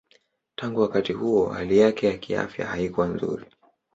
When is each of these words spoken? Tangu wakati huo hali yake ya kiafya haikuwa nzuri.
Tangu 0.55 0.81
wakati 0.81 1.13
huo 1.13 1.49
hali 1.49 1.77
yake 1.77 2.07
ya 2.07 2.17
kiafya 2.17 2.65
haikuwa 2.65 3.07
nzuri. 3.07 3.45